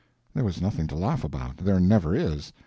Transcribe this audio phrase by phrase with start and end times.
[0.33, 2.51] (There was nothing to laugh about; there never is.